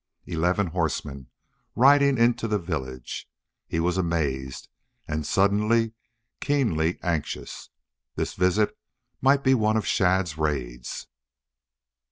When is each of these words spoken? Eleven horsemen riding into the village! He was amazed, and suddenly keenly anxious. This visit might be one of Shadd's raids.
Eleven 0.25 0.65
horsemen 0.65 1.27
riding 1.75 2.17
into 2.17 2.47
the 2.47 2.57
village! 2.57 3.29
He 3.67 3.79
was 3.79 3.99
amazed, 3.99 4.67
and 5.07 5.27
suddenly 5.27 5.93
keenly 6.39 6.97
anxious. 7.03 7.69
This 8.15 8.33
visit 8.33 8.75
might 9.21 9.43
be 9.43 9.53
one 9.53 9.77
of 9.77 9.85
Shadd's 9.85 10.39
raids. 10.39 11.05